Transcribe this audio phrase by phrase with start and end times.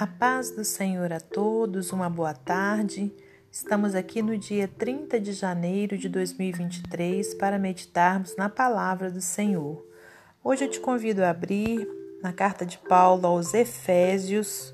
[0.00, 3.12] A paz do Senhor a todos, uma boa tarde.
[3.52, 9.86] Estamos aqui no dia 30 de janeiro de 2023 para meditarmos na palavra do Senhor.
[10.42, 11.86] Hoje eu te convido a abrir
[12.22, 14.72] na carta de Paulo aos Efésios,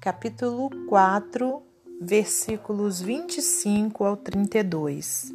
[0.00, 1.62] capítulo 4,
[2.00, 5.30] versículos 25 ao 32.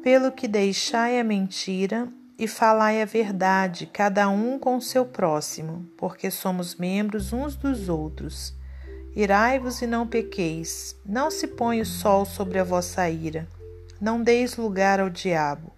[0.00, 5.84] Pelo que deixai a mentira e falai a verdade, cada um com o seu próximo,
[5.96, 8.54] porque somos membros uns dos outros.
[9.16, 13.48] Irai-vos e não pequeis, não se põe o sol sobre a vossa ira,
[14.00, 15.72] não deis lugar ao diabo.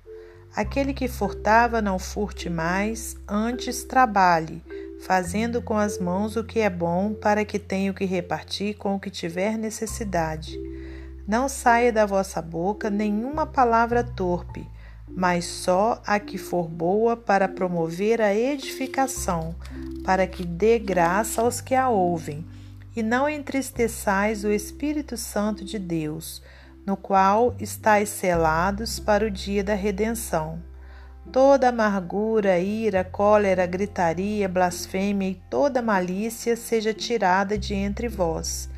[0.54, 4.62] Aquele que furtava, não furte mais, antes trabalhe,
[5.06, 8.96] fazendo com as mãos o que é bom, para que tenha o que repartir com
[8.96, 10.60] o que tiver necessidade.
[11.26, 14.68] Não saia da vossa boca nenhuma palavra torpe,
[15.14, 19.54] mas só a que for boa para promover a edificação,
[20.04, 22.44] para que dê graça aos que a ouvem.
[22.94, 26.42] E não entristeçais o Espírito Santo de Deus,
[26.84, 30.60] no qual estáis selados para o dia da redenção.
[31.32, 38.68] Toda amargura, ira, cólera, gritaria, blasfêmia e toda malícia seja tirada de entre vós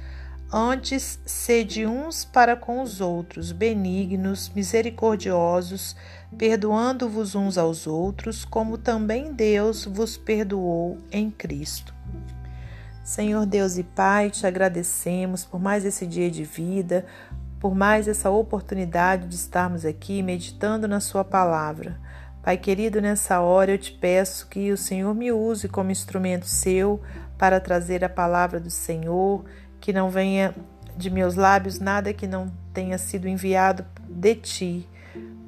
[0.54, 5.96] Antes, sede uns para com os outros, benignos, misericordiosos,
[6.36, 11.94] perdoando-vos uns aos outros, como também Deus vos perdoou em Cristo.
[13.02, 17.06] Senhor Deus e Pai, te agradecemos por mais esse dia de vida,
[17.58, 21.98] por mais essa oportunidade de estarmos aqui meditando na Sua palavra.
[22.42, 27.00] Pai querido, nessa hora eu te peço que o Senhor me use como instrumento seu
[27.38, 29.46] para trazer a palavra do Senhor
[29.82, 30.54] que não venha
[30.96, 34.88] de meus lábios nada que não tenha sido enviado de ti.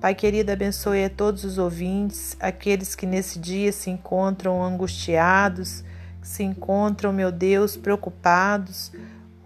[0.01, 5.85] Pai querido, abençoe a todos os ouvintes, aqueles que nesse dia se encontram angustiados,
[6.21, 8.93] se encontram, meu Deus, preocupados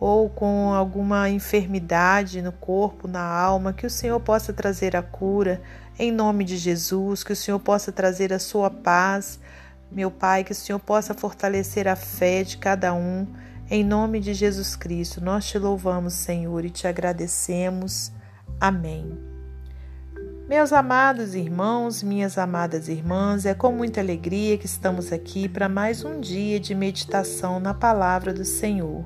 [0.00, 5.60] ou com alguma enfermidade no corpo, na alma, que o Senhor possa trazer a cura
[5.98, 9.38] em nome de Jesus, que o Senhor possa trazer a sua paz,
[9.93, 13.27] meu Pai, que o Senhor possa fortalecer a fé de cada um
[13.71, 18.11] em nome de Jesus Cristo, nós te louvamos, Senhor, e te agradecemos.
[18.59, 19.19] Amém.
[20.49, 26.03] Meus amados irmãos, minhas amadas irmãs, é com muita alegria que estamos aqui para mais
[26.03, 29.05] um dia de meditação na palavra do Senhor.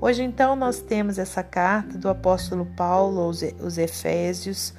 [0.00, 4.72] Hoje, então, nós temos essa carta do apóstolo Paulo aos Efésios,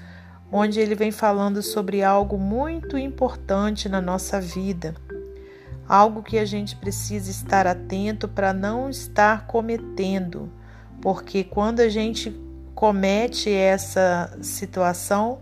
[0.51, 4.95] onde ele vem falando sobre algo muito importante na nossa vida
[5.87, 10.51] algo que a gente precisa estar atento para não estar cometendo,
[11.01, 12.35] porque quando a gente
[12.75, 15.39] comete essa situação,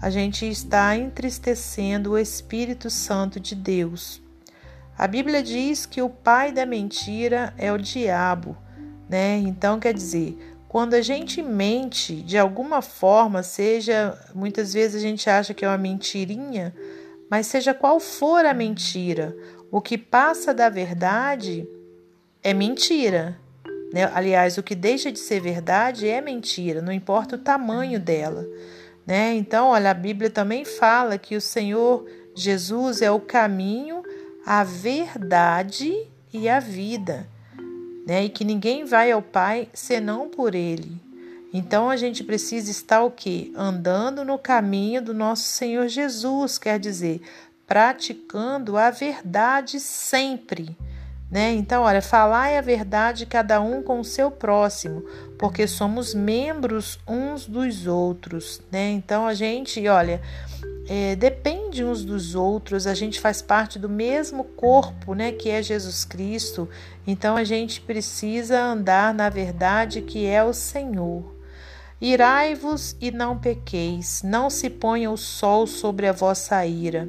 [0.00, 4.22] a gente está entristecendo o Espírito Santo de Deus.
[4.96, 8.56] A Bíblia diz que o pai da mentira é o diabo,
[9.08, 9.38] né?
[9.38, 15.30] Então quer dizer, quando a gente mente de alguma forma, seja muitas vezes a gente
[15.30, 16.74] acha que é uma mentirinha,
[17.30, 19.36] mas seja qual for a mentira,
[19.74, 21.68] o que passa da verdade
[22.44, 23.36] é mentira.
[23.92, 24.08] Né?
[24.14, 28.46] Aliás, o que deixa de ser verdade é mentira, não importa o tamanho dela.
[29.04, 29.34] Né?
[29.34, 34.04] Então, olha, a Bíblia também fala que o Senhor Jesus é o caminho,
[34.46, 35.92] a verdade
[36.32, 37.26] e a vida.
[38.06, 38.26] Né?
[38.26, 41.02] E que ninguém vai ao Pai senão por Ele.
[41.52, 43.50] Então a gente precisa estar o quê?
[43.56, 47.20] Andando no caminho do nosso Senhor Jesus, quer dizer,
[47.74, 50.76] praticando a verdade sempre.
[51.28, 51.54] Né?
[51.54, 55.04] Então, olha, falar é a verdade cada um com o seu próximo,
[55.36, 58.92] porque somos membros uns dos outros, né?
[58.92, 60.22] Então a gente, olha,
[60.88, 65.32] é, depende uns dos outros, a gente faz parte do mesmo corpo, né?
[65.32, 66.68] Que é Jesus Cristo.
[67.04, 71.24] Então a gente precisa andar na verdade que é o Senhor.
[72.00, 77.08] Irai-vos e não pequeis, não se ponha o sol sobre a vossa ira.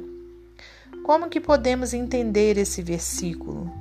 [1.06, 3.72] Como que podemos entender esse versículo?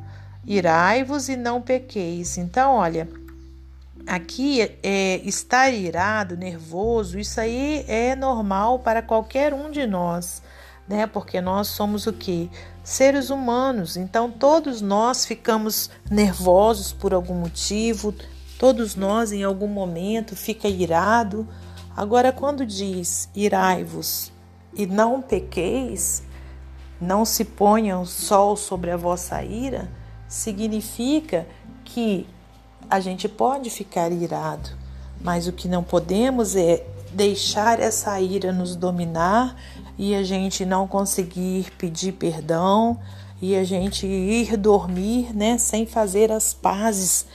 [0.46, 2.38] Irai-vos e não pequeis.
[2.38, 3.10] Então, olha,
[4.06, 10.44] aqui é, estar irado, nervoso, isso aí é normal para qualquer um de nós,
[10.88, 11.08] né?
[11.08, 12.48] Porque nós somos o que?
[12.84, 13.98] Seres humanos.
[13.98, 18.14] Então, todos nós ficamos nervosos por algum motivo,
[18.60, 21.48] todos nós em algum momento fica irado.
[21.98, 24.32] Agora, quando diz irai-vos
[24.76, 26.24] e não pequeis,
[27.00, 29.90] não se ponha o sol sobre a vossa ira,
[30.28, 31.48] significa
[31.84, 32.28] que
[32.90, 34.70] a gente pode ficar irado,
[35.22, 39.56] mas o que não podemos é deixar essa ira nos dominar
[39.98, 43.00] e a gente não conseguir pedir perdão
[43.42, 47.26] e a gente ir dormir, né, sem fazer as pazes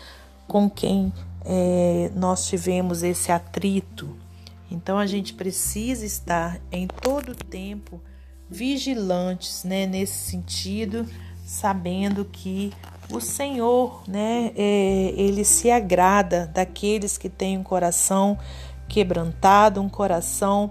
[0.46, 1.12] com quem
[1.44, 4.16] é, nós tivemos esse atrito.
[4.70, 8.00] Então a gente precisa estar em todo tempo
[8.50, 11.06] vigilantes, né, nesse sentido,
[11.46, 12.72] sabendo que
[13.12, 18.38] o Senhor, né, é, ele se agrada daqueles que têm um coração
[18.88, 20.70] quebrantado, um coração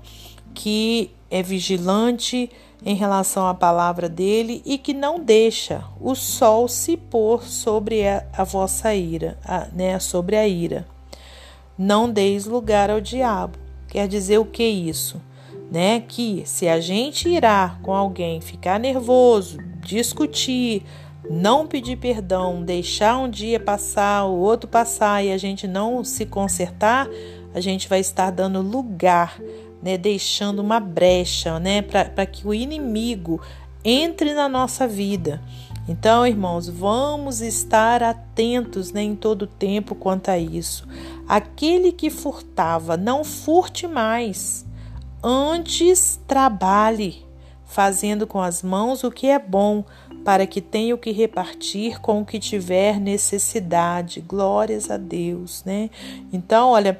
[0.53, 2.49] que é vigilante
[2.83, 8.25] em relação à palavra dele e que não deixa o sol se pôr sobre a,
[8.33, 10.87] a vossa ira, a, né, sobre a ira.
[11.77, 13.57] Não deis lugar ao diabo.
[13.87, 15.21] Quer dizer o que isso?
[15.71, 15.99] Né?
[16.01, 20.83] Que se a gente irá com alguém, ficar nervoso, discutir,
[21.29, 26.25] não pedir perdão, deixar um dia passar, o outro passar e a gente não se
[26.25, 27.07] consertar,
[27.53, 29.39] a gente vai estar dando lugar
[29.81, 33.41] né, deixando uma brecha né, para que o inimigo
[33.83, 35.41] entre na nossa vida.
[35.87, 40.87] Então, irmãos, vamos estar atentos né, em todo tempo quanto a isso.
[41.27, 44.65] Aquele que furtava, não furte mais.
[45.21, 47.25] Antes, trabalhe,
[47.65, 49.83] fazendo com as mãos o que é bom,
[50.23, 54.21] para que tenha o que repartir com o que tiver necessidade.
[54.21, 55.89] Glórias a Deus, né?
[56.31, 56.97] Então, olha,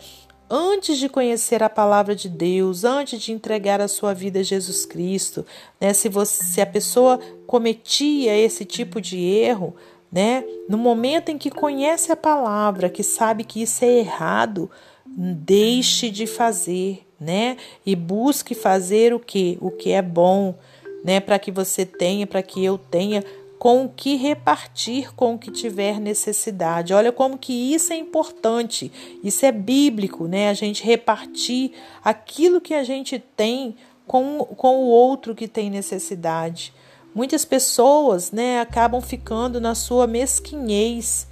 [0.50, 4.86] antes de conhecer a palavra de Deus, antes de entregar a sua vida a Jesus
[4.86, 5.46] Cristo,
[5.80, 5.94] né?
[5.94, 9.76] Se você, se a pessoa cometia esse tipo de erro,
[10.12, 10.44] né?
[10.68, 14.70] No momento em que conhece a palavra, que sabe que isso é errado,
[15.06, 17.58] deixe de fazer, né?
[17.86, 19.58] E busque fazer o que?
[19.62, 20.56] O que é bom,
[21.04, 21.20] né?
[21.20, 23.24] Para que você tenha, para que eu tenha
[23.60, 26.94] com o que repartir com o que tiver necessidade.
[26.94, 28.90] Olha como que isso é importante.
[29.22, 30.50] Isso é bíblico, né?
[30.50, 33.76] A gente repartir aquilo que a gente tem
[34.08, 36.74] com, com o outro que tem necessidade.
[37.14, 41.28] Muitas pessoas, né, acabam ficando na sua mesquinhez,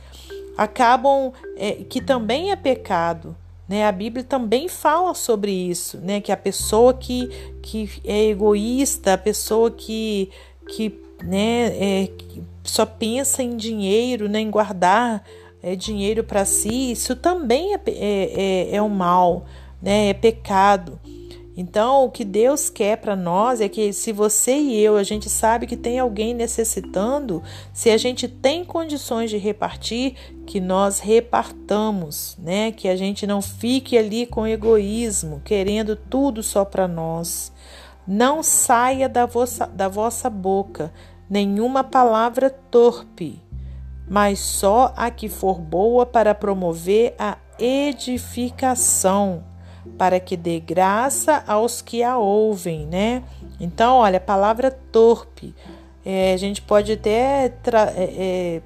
[0.57, 3.36] acabam é, que também é pecado.
[3.67, 7.27] Né, a Bíblia também fala sobre isso, né, que a pessoa que,
[7.61, 10.29] que é egoísta, a pessoa que,
[10.69, 12.09] que né, é,
[12.63, 15.21] só pensa em dinheiro, né, em guardar
[15.61, 19.45] é, dinheiro para si, isso também é, é, é, é um mal,
[19.81, 20.97] né, é pecado.
[21.59, 25.27] Então, o que Deus quer para nós é que se você e eu, a gente
[25.27, 27.42] sabe que tem alguém necessitando,
[27.74, 30.13] se a gente tem condições de repartir,
[30.45, 32.71] que nós repartamos, né?
[32.71, 37.51] Que a gente não fique ali com egoísmo, querendo tudo só para nós.
[38.07, 40.94] Não saia da vossa, da vossa boca
[41.30, 43.42] nenhuma palavra torpe,
[44.07, 49.44] mas só a que for boa para promover a edificação,
[49.98, 53.24] para que dê graça aos que a ouvem, né?
[53.60, 55.56] Então, olha, palavra torpe,
[56.06, 57.51] é, a gente pode até é,
[57.95, 58.62] é,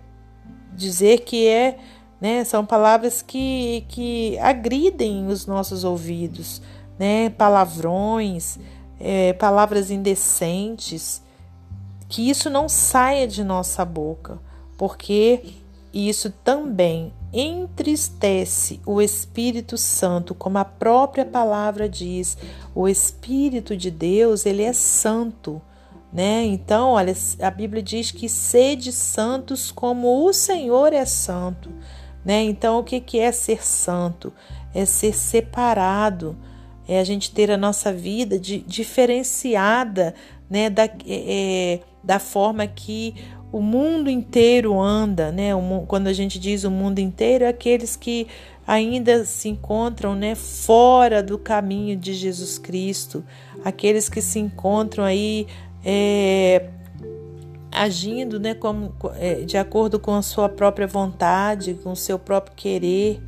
[0.73, 1.77] dizer que é,
[2.19, 2.43] né?
[2.43, 6.61] São palavras que, que agridem os nossos ouvidos,
[6.97, 7.29] né?
[7.29, 8.57] Palavrões
[9.01, 11.23] é, palavras indecentes,
[12.07, 14.39] que isso não saia de nossa boca,
[14.77, 15.55] porque
[15.91, 22.37] isso também entristece o Espírito Santo, como a própria palavra diz.
[22.75, 25.61] O Espírito de Deus, ele é santo,
[26.11, 26.43] né?
[26.43, 31.71] Então, olha, a Bíblia diz que sede santos como o Senhor é santo,
[32.25, 32.43] né?
[32.43, 34.33] Então, o que que é ser santo?
[34.73, 36.37] É ser separado,
[36.87, 40.13] é a gente ter a nossa vida de, diferenciada
[40.49, 43.15] né, da, é, é, da forma que
[43.51, 45.49] o mundo inteiro anda, né?
[45.87, 48.27] Quando a gente diz o mundo inteiro, é aqueles que
[48.65, 53.23] ainda se encontram né, fora do caminho de Jesus Cristo,
[53.65, 55.47] aqueles que se encontram aí
[55.83, 56.69] é,
[57.71, 62.55] agindo né, como, é, de acordo com a sua própria vontade, com o seu próprio
[62.55, 63.21] querer.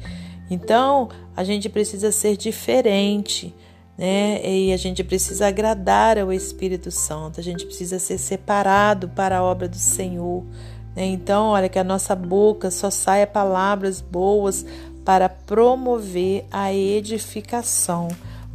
[0.49, 3.53] Então, a gente precisa ser diferente,
[3.97, 4.41] né?
[4.43, 9.43] E a gente precisa agradar ao Espírito Santo, a gente precisa ser separado para a
[9.43, 10.43] obra do Senhor.
[10.95, 11.05] Né?
[11.05, 14.65] Então, olha, que a nossa boca só saia palavras boas
[15.05, 18.07] para promover a edificação,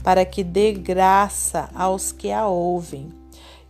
[0.03, 3.09] para que dê graça aos que a ouvem.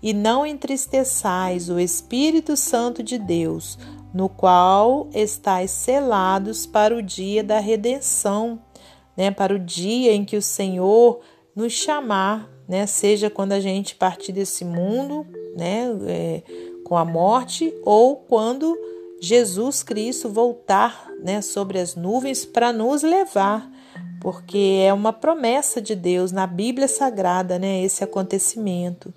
[0.01, 3.77] E não entristeçais o Espírito Santo de Deus,
[4.15, 8.61] no qual estáis selados para o dia da redenção,
[9.17, 9.33] né?
[9.33, 11.21] para o dia em que o Senhor
[11.59, 12.87] nos chamar, né?
[12.87, 15.89] seja quando a gente partir desse mundo né?
[16.07, 16.43] É,
[16.85, 18.79] com a morte ou quando
[19.21, 21.43] Jesus Cristo voltar né?
[21.43, 23.69] sobre as nuvens para nos levar,
[24.21, 27.83] porque é uma promessa de Deus na Bíblia Sagrada né?
[27.83, 29.13] esse acontecimento.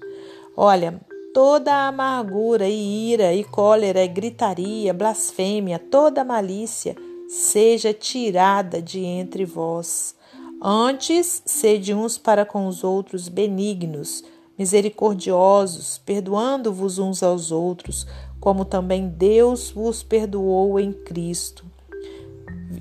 [0.57, 0.99] Olha,
[1.35, 6.95] toda a amargura e ira e cólera e gritaria, blasfêmia, toda malícia
[7.29, 10.15] seja tirada de entre vós.
[10.63, 14.23] Antes, sede uns para com os outros benignos,
[14.55, 18.05] misericordiosos, perdoando-vos uns aos outros,
[18.39, 21.65] como também Deus vos perdoou em Cristo.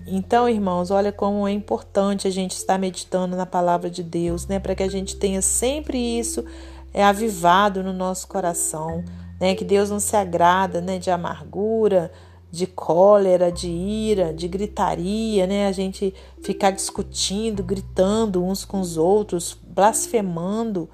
[0.06, 4.58] Então, irmãos, olha como é importante a gente estar meditando na palavra de Deus, né,
[4.58, 6.44] para que a gente tenha sempre isso
[6.92, 9.02] é avivado no nosso coração,
[9.40, 12.12] né, que Deus não se agrada, né, de amargura,
[12.50, 15.66] de cólera, de ira, de gritaria, né?
[15.66, 20.88] A gente ficar discutindo, gritando uns com os outros, blasfemando,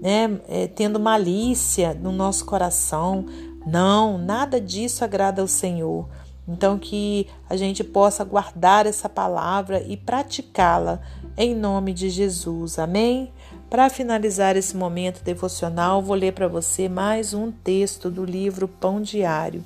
[0.00, 0.40] né?
[0.48, 3.26] É, tendo malícia no nosso coração.
[3.66, 6.08] Não, nada disso agrada ao Senhor.
[6.48, 11.00] Então, que a gente possa guardar essa palavra e praticá-la
[11.36, 12.78] em nome de Jesus.
[12.78, 13.32] Amém?
[13.70, 19.00] Para finalizar esse momento devocional, vou ler para você mais um texto do livro Pão
[19.00, 19.64] Diário.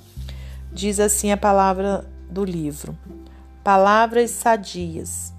[0.77, 2.95] Diz assim a palavra do livro:
[3.63, 5.33] Palavras sadias.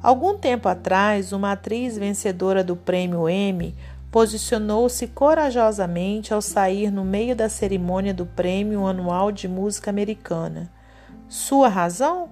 [0.00, 3.74] Algum tempo atrás, uma atriz vencedora do prêmio Emmy
[4.12, 10.70] posicionou-se corajosamente ao sair no meio da cerimônia do Prêmio Anual de Música Americana.
[11.28, 12.28] Sua razão?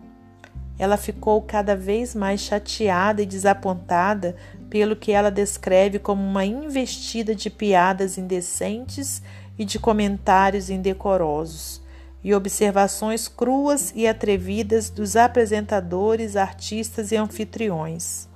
[0.78, 4.36] Ela ficou cada vez mais chateada e desapontada
[4.70, 9.20] pelo que ela descreve como uma investida de piadas indecentes
[9.58, 11.81] e de comentários indecorosos
[12.24, 18.28] e observações cruas e atrevidas dos apresentadores, artistas e anfitriões.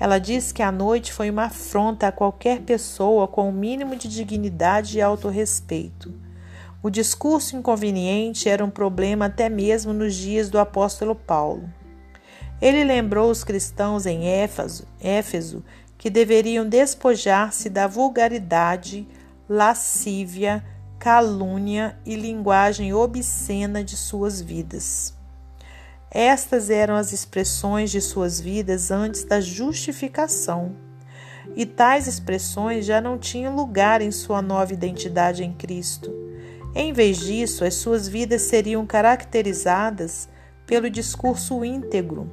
[0.00, 3.96] Ela diz que a noite foi uma afronta a qualquer pessoa com o um mínimo
[3.96, 6.12] de dignidade e autorrespeito.
[6.80, 11.68] O discurso inconveniente era um problema até mesmo nos dias do apóstolo Paulo.
[12.60, 15.64] Ele lembrou os cristãos em Éfeso, Éfeso
[15.96, 19.06] que deveriam despojar-se da vulgaridade,
[19.48, 20.64] lascívia,
[20.98, 25.14] calúnia e linguagem obscena de suas vidas.
[26.10, 30.74] Estas eram as expressões de suas vidas antes da justificação.
[31.54, 36.12] E tais expressões já não tinham lugar em sua nova identidade em Cristo.
[36.74, 40.28] Em vez disso, as suas vidas seriam caracterizadas
[40.66, 42.28] pelo discurso íntegro.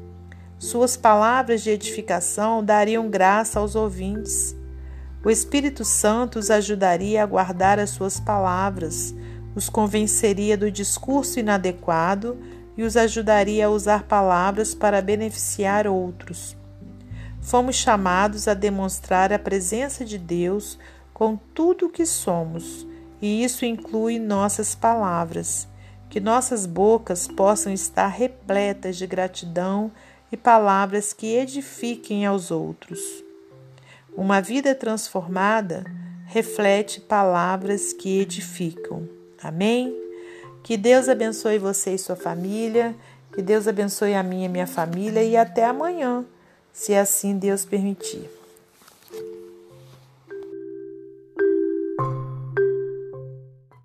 [0.57, 4.55] Suas palavras de edificação dariam graça aos ouvintes
[5.25, 9.15] o Espírito Santo os ajudaria a guardar as suas palavras,
[9.55, 12.37] os convenceria do discurso inadequado
[12.77, 16.55] e os ajudaria a usar palavras para beneficiar outros.
[17.41, 20.77] Fomos chamados a demonstrar a presença de Deus
[21.11, 22.85] com tudo o que somos,
[23.19, 25.67] e isso inclui nossas palavras.
[26.07, 29.91] Que nossas bocas possam estar repletas de gratidão
[30.31, 33.24] e palavras que edifiquem aos outros.
[34.17, 35.83] Uma vida transformada
[36.25, 39.07] reflete palavras que edificam.
[39.41, 39.93] Amém?
[40.63, 42.95] Que Deus abençoe você e sua família,
[43.33, 46.25] que Deus abençoe a minha e minha família e até amanhã,
[46.71, 48.29] se assim Deus permitir.